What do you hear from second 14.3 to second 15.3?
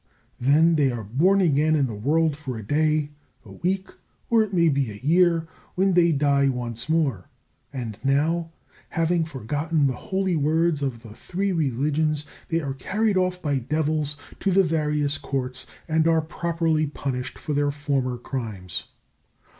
to the various